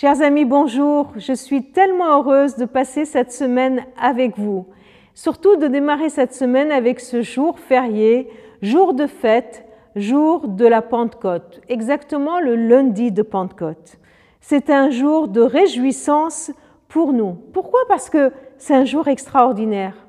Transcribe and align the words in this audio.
Chers 0.00 0.22
amis, 0.22 0.46
bonjour. 0.46 1.12
Je 1.16 1.34
suis 1.34 1.62
tellement 1.62 2.16
heureuse 2.16 2.56
de 2.56 2.64
passer 2.64 3.04
cette 3.04 3.32
semaine 3.32 3.84
avec 4.00 4.38
vous. 4.38 4.64
Surtout 5.12 5.56
de 5.56 5.66
démarrer 5.66 6.08
cette 6.08 6.32
semaine 6.32 6.72
avec 6.72 7.00
ce 7.00 7.20
jour 7.20 7.58
férié, 7.58 8.30
jour 8.62 8.94
de 8.94 9.06
fête, 9.06 9.66
jour 9.96 10.48
de 10.48 10.64
la 10.64 10.80
Pentecôte, 10.80 11.60
exactement 11.68 12.40
le 12.40 12.56
lundi 12.56 13.12
de 13.12 13.20
Pentecôte. 13.20 13.98
C'est 14.40 14.70
un 14.70 14.88
jour 14.88 15.28
de 15.28 15.42
réjouissance 15.42 16.50
pour 16.88 17.12
nous. 17.12 17.36
Pourquoi? 17.52 17.80
Parce 17.86 18.08
que 18.08 18.32
c'est 18.56 18.74
un 18.74 18.86
jour 18.86 19.06
extraordinaire. 19.06 20.06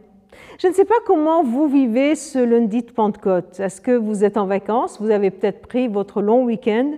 Je 0.57 0.67
ne 0.67 0.73
sais 0.73 0.85
pas 0.85 1.01
comment 1.05 1.43
vous 1.43 1.67
vivez 1.67 2.15
ce 2.15 2.39
lundi 2.39 2.83
de 2.83 2.91
Pentecôte. 2.93 3.59
Est-ce 3.59 3.81
que 3.81 3.91
vous 3.91 4.23
êtes 4.23 4.37
en 4.37 4.45
vacances? 4.45 5.01
Vous 5.01 5.11
avez 5.11 5.31
peut-être 5.31 5.67
pris 5.67 5.89
votre 5.89 6.21
long 6.21 6.45
week-end? 6.45 6.93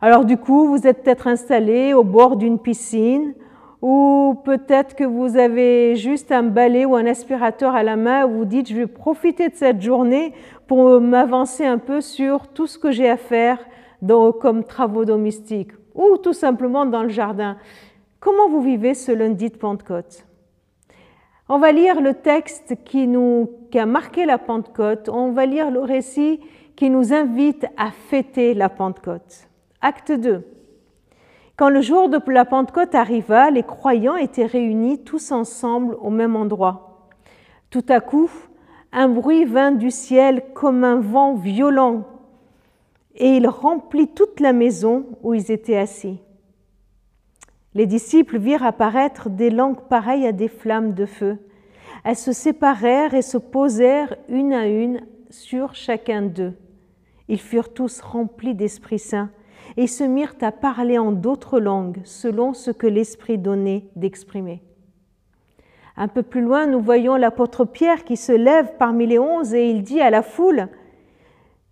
Alors 0.00 0.24
du 0.24 0.36
coup, 0.36 0.68
vous 0.68 0.86
êtes 0.86 1.02
peut-être 1.02 1.26
installé 1.26 1.92
au 1.92 2.04
bord 2.04 2.36
d'une 2.36 2.58
piscine 2.58 3.34
ou 3.82 4.40
peut-être 4.44 4.94
que 4.94 5.04
vous 5.04 5.36
avez 5.36 5.96
juste 5.96 6.30
un 6.32 6.42
balai 6.42 6.84
ou 6.84 6.94
un 6.94 7.06
aspirateur 7.06 7.74
à 7.74 7.82
la 7.82 7.96
main 7.96 8.26
où 8.26 8.38
vous 8.38 8.44
dites 8.44 8.68
je 8.68 8.76
vais 8.76 8.86
profiter 8.86 9.48
de 9.48 9.54
cette 9.54 9.82
journée 9.82 10.34
pour 10.66 11.00
m'avancer 11.00 11.64
un 11.64 11.78
peu 11.78 12.00
sur 12.00 12.48
tout 12.48 12.66
ce 12.66 12.78
que 12.78 12.90
j'ai 12.90 13.08
à 13.08 13.16
faire 13.16 13.58
comme 14.40 14.64
travaux 14.64 15.04
domestiques 15.04 15.72
ou 15.94 16.16
tout 16.18 16.32
simplement 16.32 16.86
dans 16.86 17.02
le 17.02 17.08
jardin. 17.08 17.56
Comment 18.20 18.48
vous 18.48 18.60
vivez 18.60 18.94
ce 18.94 19.10
lundi 19.10 19.50
de 19.50 19.56
Pentecôte? 19.56 20.24
On 21.48 21.58
va 21.58 21.72
lire 21.72 22.00
le 22.00 22.14
texte 22.14 22.76
qui, 22.84 23.06
nous, 23.06 23.50
qui 23.70 23.78
a 23.78 23.86
marqué 23.86 24.26
la 24.26 24.38
Pentecôte, 24.38 25.08
on 25.08 25.32
va 25.32 25.46
lire 25.46 25.70
le 25.70 25.80
récit 25.80 26.40
qui 26.76 26.90
nous 26.90 27.12
invite 27.12 27.66
à 27.76 27.90
fêter 27.90 28.54
la 28.54 28.68
Pentecôte. 28.68 29.47
Acte 29.80 30.10
2. 30.10 30.44
Quand 31.54 31.68
le 31.68 31.80
jour 31.82 32.08
de 32.08 32.18
la 32.32 32.44
Pentecôte 32.44 32.96
arriva, 32.96 33.48
les 33.52 33.62
croyants 33.62 34.16
étaient 34.16 34.44
réunis 34.44 35.04
tous 35.04 35.30
ensemble 35.30 35.96
au 36.00 36.10
même 36.10 36.34
endroit. 36.34 37.08
Tout 37.70 37.84
à 37.88 38.00
coup, 38.00 38.28
un 38.90 39.08
bruit 39.08 39.44
vint 39.44 39.70
du 39.70 39.92
ciel 39.92 40.42
comme 40.52 40.82
un 40.82 40.98
vent 40.98 41.34
violent, 41.34 42.08
et 43.14 43.36
il 43.36 43.46
remplit 43.46 44.08
toute 44.08 44.40
la 44.40 44.52
maison 44.52 45.06
où 45.22 45.32
ils 45.32 45.52
étaient 45.52 45.78
assis. 45.78 46.18
Les 47.74 47.86
disciples 47.86 48.38
virent 48.38 48.64
apparaître 48.64 49.30
des 49.30 49.50
langues 49.50 49.82
pareilles 49.88 50.26
à 50.26 50.32
des 50.32 50.48
flammes 50.48 50.92
de 50.92 51.06
feu. 51.06 51.38
Elles 52.02 52.16
se 52.16 52.32
séparèrent 52.32 53.14
et 53.14 53.22
se 53.22 53.38
posèrent 53.38 54.16
une 54.28 54.52
à 54.52 54.66
une 54.66 55.02
sur 55.30 55.76
chacun 55.76 56.22
d'eux. 56.22 56.54
Ils 57.28 57.40
furent 57.40 57.72
tous 57.72 58.00
remplis 58.00 58.56
d'Esprit 58.56 58.98
Saint 58.98 59.30
et 59.76 59.86
se 59.86 60.04
mirent 60.04 60.36
à 60.40 60.52
parler 60.52 60.98
en 60.98 61.12
d'autres 61.12 61.60
langues 61.60 62.00
selon 62.04 62.54
ce 62.54 62.70
que 62.70 62.86
l'Esprit 62.86 63.38
donnait 63.38 63.84
d'exprimer. 63.96 64.62
Un 65.96 66.06
peu 66.06 66.22
plus 66.22 66.42
loin, 66.42 66.66
nous 66.66 66.80
voyons 66.80 67.16
l'apôtre 67.16 67.64
Pierre 67.64 68.04
qui 68.04 68.16
se 68.16 68.30
lève 68.30 68.74
parmi 68.78 69.06
les 69.06 69.18
onze 69.18 69.52
et 69.52 69.68
il 69.68 69.82
dit 69.82 70.00
à 70.00 70.10
la 70.10 70.22
foule, 70.22 70.68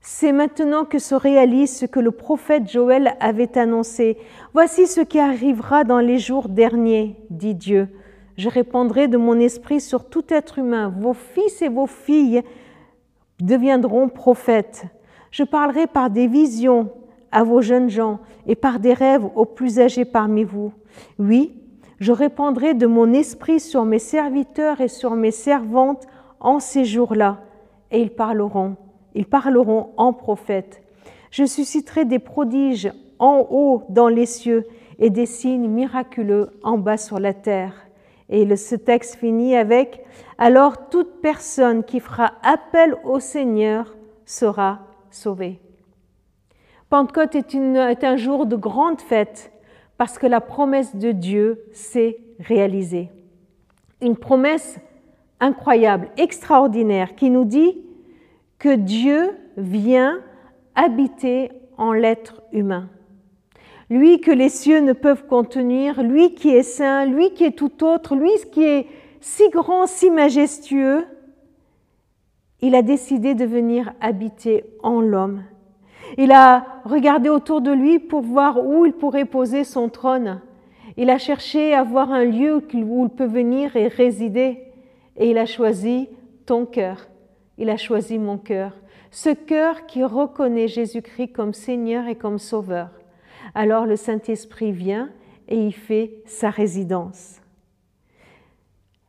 C'est 0.01 0.33
maintenant 0.33 0.84
que 0.84 0.98
se 0.98 1.14
réalise 1.14 1.79
ce 1.79 1.87
que 1.87 2.01
le 2.01 2.11
prophète 2.11 2.69
Joël 2.69 3.17
avait 3.20 3.57
annoncé. 3.57 4.19
Voici 4.53 4.89
ce 4.89 5.01
qui 5.01 5.20
arrivera 5.20 5.84
dans 5.84 6.01
les 6.01 6.19
jours 6.19 6.48
derniers, 6.48 7.17
dit 7.31 7.55
Dieu. 7.55 7.89
Je 8.37 8.48
répandrai 8.48 9.07
de 9.07 9.17
mon 9.17 9.39
esprit 9.39 9.81
sur 9.81 10.09
tout 10.09 10.25
être 10.29 10.59
humain. 10.59 10.92
Vos 10.98 11.14
fils 11.14 11.62
et 11.62 11.69
vos 11.69 11.87
filles 11.87 12.42
deviendront 13.41 14.09
prophètes. 14.09 14.87
Je 15.31 15.45
parlerai 15.45 15.87
par 15.87 16.11
des 16.11 16.27
visions 16.27 16.91
à 17.32 17.42
vos 17.42 17.60
jeunes 17.60 17.91
gens 17.91 18.20
et 18.46 18.55
par 18.55 18.80
des 18.80 18.92
rêves 18.92 19.27
aux 19.34 19.44
plus 19.44 19.78
âgés 19.80 20.05
parmi 20.05 20.44
vous. 20.44 20.72
Oui, 21.19 21.55
je 21.98 22.12
répandrai 22.12 22.74
de 22.74 22.86
mon 22.86 23.12
esprit 23.12 23.60
sur 23.60 23.84
mes 23.84 23.98
serviteurs 23.98 24.80
et 24.80 24.88
sur 24.88 25.12
mes 25.12 25.30
servantes 25.30 26.06
en 26.41 26.60
ces 26.60 26.84
jours-là, 26.84 27.41
et 27.91 28.00
ils 28.00 28.10
parleront, 28.10 28.77
ils 29.14 29.27
parleront 29.27 29.90
en 29.96 30.12
prophètes. 30.12 30.83
Je 31.30 31.45
susciterai 31.45 32.05
des 32.05 32.18
prodiges 32.18 32.92
en 33.18 33.46
haut 33.51 33.83
dans 33.89 34.08
les 34.08 34.27
cieux 34.27 34.64
et 34.98 35.11
des 35.11 35.27
signes 35.27 35.68
miraculeux 35.68 36.51
en 36.62 36.78
bas 36.78 36.96
sur 36.96 37.18
la 37.18 37.34
terre. 37.34 37.86
Et 38.28 38.56
ce 38.56 38.74
texte 38.74 39.17
finit 39.17 39.56
avec 39.56 40.05
Alors 40.39 40.89
toute 40.89 41.20
personne 41.20 41.84
qui 41.84 42.01
fera 42.01 42.33
appel 42.42 42.96
au 43.05 43.20
Seigneur 43.20 43.95
sera 44.24 44.80
sauvée. 45.11 45.61
Pentecôte 46.89 47.35
est, 47.35 48.05
un 48.05 48.17
jour 48.17 48.47
de 48.47 48.55
grande 48.55 49.01
fête 49.01 49.51
parce 49.98 50.19
que 50.19 50.27
la 50.27 50.41
promesse 50.41 50.95
de 50.95 51.11
Dieu 51.11 51.64
s'est 51.73 52.19
réalisée. 52.39 53.11
Une 54.01 54.17
promesse 54.17 54.79
incroyable, 55.41 56.11
extraordinaire, 56.17 57.17
qui 57.17 57.30
nous 57.30 57.45
dit 57.45 57.79
que 58.58 58.75
Dieu 58.75 59.30
vient 59.57 60.20
habiter 60.75 61.51
en 61.77 61.92
l'être 61.92 62.42
humain. 62.52 62.89
Lui 63.91 64.20
que 64.20 64.30
les 64.30 64.48
cieux 64.48 64.80
ne 64.80 64.92
peuvent 64.92 65.27
contenir, 65.27 66.02
lui 66.02 66.35
qui 66.35 66.51
est 66.51 66.63
saint, 66.63 67.05
lui 67.07 67.33
qui 67.33 67.45
est 67.45 67.57
tout 67.57 67.85
autre, 67.85 68.14
lui 68.14 68.30
qui 68.52 68.63
est 68.63 68.86
si 69.20 69.48
grand, 69.51 69.86
si 69.86 70.11
majestueux, 70.11 71.05
il 72.61 72.75
a 72.75 72.83
décidé 72.83 73.35
de 73.35 73.45
venir 73.45 73.92
habiter 74.01 74.64
en 74.83 75.01
l'homme 75.01 75.42
il 76.16 76.32
a 76.32 76.64
regardé 76.84 77.28
autour 77.28 77.60
de 77.60 77.70
lui 77.70 77.98
pour 77.98 78.22
voir 78.22 78.64
où 78.64 78.86
il 78.86 78.92
pourrait 78.92 79.24
poser 79.24 79.64
son 79.64 79.88
trône. 79.88 80.40
Il 80.96 81.10
a 81.10 81.18
cherché 81.18 81.74
à 81.74 81.82
voir 81.82 82.10
un 82.10 82.24
lieu 82.24 82.56
où 82.56 83.04
il 83.04 83.10
peut 83.10 83.27
venir 83.27 83.77
et 83.77 83.88
résider. 83.88 84.62
Et 85.16 85.30
il 85.30 85.38
a 85.38 85.46
choisi 85.46 86.08
ton 86.46 86.64
cœur. 86.64 87.06
Il 87.58 87.68
a 87.68 87.77
choisi 87.77 88.18
mon 88.18 88.38
cœur. 88.38 88.72
Ce 89.10 89.30
cœur 89.30 89.86
qui 89.86 90.04
reconnaît 90.04 90.68
Jésus-Christ 90.68 91.32
comme 91.32 91.54
Seigneur 91.54 92.06
et 92.06 92.16
comme 92.16 92.38
Sauveur. 92.38 92.88
Alors 93.54 93.86
le 93.86 93.96
Saint-Esprit 93.96 94.72
vient 94.72 95.10
et 95.48 95.56
il 95.56 95.72
fait 95.72 96.22
sa 96.27 96.50
résidence. 96.50 97.40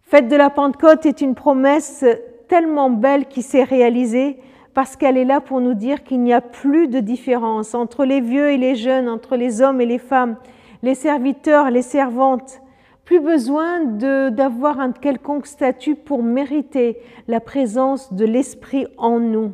Fête 0.04 0.30
de 0.30 0.36
la 0.36 0.50
Pentecôte 0.50 1.06
est 1.06 1.22
une 1.22 1.36
promesse 1.36 2.06
tellement 2.48 2.90
belle 2.90 3.26
qui 3.28 3.42
s'est 3.42 3.64
réalisée 3.64 4.40
parce 4.78 4.96
qu'elle 4.96 5.18
est 5.18 5.26
là 5.26 5.42
pour 5.42 5.60
nous 5.60 5.74
dire 5.74 6.04
qu'il 6.04 6.22
n'y 6.22 6.34
a 6.36 6.40
plus 6.40 6.88
de 6.88 7.00
différence 7.00 7.74
entre 7.74 8.06
les 8.06 8.22
vieux 8.22 8.52
et 8.52 8.58
les 8.58 8.76
jeunes, 8.76 9.10
entre 9.10 9.36
les 9.36 9.64
hommes 9.64 9.82
et 9.82 9.88
les 9.88 9.98
femmes, 9.98 10.38
les 10.84 10.94
serviteurs, 10.94 11.72
les 11.72 11.82
servantes. 11.82 12.62
Plus 13.04 13.20
besoin 13.20 13.86
d'avoir 13.86 14.80
un 14.80 14.92
quelconque 14.92 15.48
statut 15.48 15.96
pour 15.96 16.22
mériter 16.22 17.00
la 17.28 17.40
présence 17.40 18.14
de 18.14 18.24
l'Esprit 18.24 18.86
en 19.00 19.20
nous. 19.20 19.54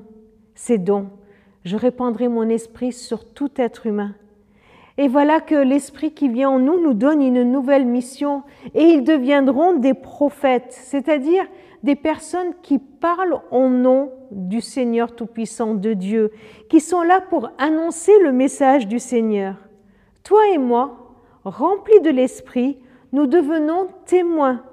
C'est 0.55 0.77
donc, 0.77 1.07
Je 1.63 1.77
répandrai 1.77 2.27
mon 2.27 2.49
esprit 2.49 2.91
sur 2.91 3.23
tout 3.23 3.51
être 3.55 3.87
humain. 3.87 4.15
Et 4.97 5.07
voilà 5.07 5.39
que 5.39 5.55
l'Esprit 5.55 6.11
qui 6.11 6.29
vient 6.29 6.51
en 6.51 6.59
nous 6.59 6.79
nous 6.79 6.93
donne 6.93 7.21
une 7.21 7.43
nouvelle 7.43 7.85
mission 7.85 8.43
et 8.75 8.83
ils 8.83 9.03
deviendront 9.03 9.73
des 9.73 9.95
prophètes, 9.95 10.67
c'est-à-dire 10.69 11.43
des 11.81 11.95
personnes 11.95 12.53
qui 12.61 12.77
parlent 12.77 13.41
au 13.51 13.69
nom 13.69 14.11
du 14.31 14.61
Seigneur 14.61 15.15
Tout-Puissant, 15.15 15.73
de 15.73 15.93
Dieu, 15.93 16.31
qui 16.69 16.79
sont 16.79 17.01
là 17.01 17.21
pour 17.21 17.49
annoncer 17.57 18.11
le 18.23 18.31
message 18.31 18.87
du 18.87 18.99
Seigneur. 18.99 19.55
Toi 20.23 20.41
et 20.53 20.57
moi, 20.59 21.15
remplis 21.43 21.99
de 22.01 22.09
l'Esprit, 22.09 22.77
nous 23.11 23.25
devenons 23.25 23.87
témoins. 24.05 24.63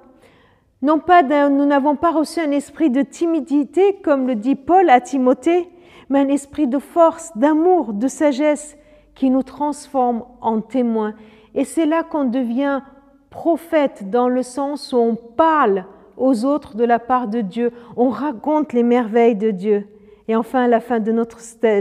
Non 0.83 0.99
pas 0.99 1.21
nous 1.49 1.65
n'avons 1.65 1.95
pas 1.95 2.11
reçu 2.11 2.39
un 2.39 2.51
esprit 2.51 2.89
de 2.89 3.01
timidité, 3.01 3.97
comme 4.03 4.27
le 4.27 4.35
dit 4.35 4.55
Paul 4.55 4.89
à 4.89 5.01
Timothée, 5.01 5.69
mais 6.09 6.19
un 6.19 6.27
esprit 6.27 6.67
de 6.67 6.79
force, 6.79 7.31
d'amour, 7.35 7.93
de 7.93 8.07
sagesse, 8.07 8.77
qui 9.15 9.29
nous 9.29 9.43
transforme 9.43 10.23
en 10.41 10.61
témoins. 10.61 11.13
Et 11.55 11.65
c'est 11.65 11.85
là 11.85 12.03
qu'on 12.03 12.25
devient 12.25 12.81
prophète 13.29 14.09
dans 14.09 14.27
le 14.27 14.43
sens 14.43 14.93
où 14.93 14.97
on 14.97 15.15
parle 15.15 15.85
aux 16.17 16.45
autres 16.45 16.75
de 16.75 16.83
la 16.83 16.99
part 16.99 17.27
de 17.27 17.41
Dieu, 17.41 17.71
on 17.97 18.09
raconte 18.09 18.73
les 18.73 18.83
merveilles 18.83 19.35
de 19.35 19.49
Dieu. 19.49 19.87
Et 20.27 20.35
enfin, 20.35 20.67
la 20.67 20.79
fin 20.79 20.99
de 20.99 21.11
notre 21.11 21.39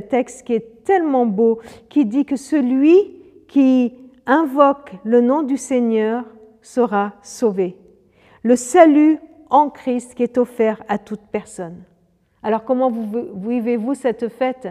texte 0.09 0.47
qui 0.47 0.55
est 0.55 0.83
tellement 0.85 1.27
beau, 1.27 1.61
qui 1.89 2.07
dit 2.07 2.25
que 2.25 2.37
celui 2.37 2.97
qui 3.49 3.95
invoque 4.27 4.93
le 5.05 5.21
nom 5.21 5.43
du 5.43 5.57
Seigneur 5.57 6.25
sera 6.63 7.13
sauvé. 7.23 7.77
Le 8.43 8.57
salut 8.57 9.19
en 9.51 9.69
Christ 9.69 10.15
qui 10.15 10.23
est 10.23 10.39
offert 10.39 10.83
à 10.89 10.99
toute 10.99 11.21
personne. 11.31 11.83
Alors 12.43 12.65
comment 12.65 12.91
vivez-vous 12.91 13.95
cette 13.95 14.29
fête? 14.29 14.69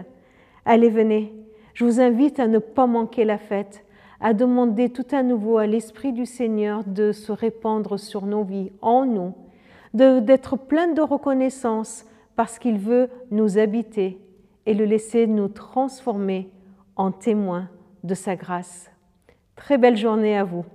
Allez, 0.64 0.90
venez. 0.90 1.39
Je 1.80 1.86
vous 1.86 1.98
invite 1.98 2.38
à 2.38 2.46
ne 2.46 2.58
pas 2.58 2.86
manquer 2.86 3.24
la 3.24 3.38
fête, 3.38 3.86
à 4.20 4.34
demander 4.34 4.90
tout 4.90 5.06
à 5.12 5.22
nouveau 5.22 5.56
à 5.56 5.66
l'Esprit 5.66 6.12
du 6.12 6.26
Seigneur 6.26 6.84
de 6.84 7.10
se 7.10 7.32
répandre 7.32 7.98
sur 7.98 8.26
nos 8.26 8.44
vies, 8.44 8.70
en 8.82 9.06
nous, 9.06 9.32
d'être 9.94 10.58
plein 10.58 10.88
de 10.88 11.00
reconnaissance 11.00 12.04
parce 12.36 12.58
qu'il 12.58 12.76
veut 12.76 13.08
nous 13.30 13.56
habiter 13.56 14.20
et 14.66 14.74
le 14.74 14.84
laisser 14.84 15.26
nous 15.26 15.48
transformer 15.48 16.50
en 16.96 17.12
témoins 17.12 17.70
de 18.04 18.12
sa 18.12 18.36
grâce. 18.36 18.90
Très 19.56 19.78
belle 19.78 19.96
journée 19.96 20.36
à 20.36 20.44
vous. 20.44 20.66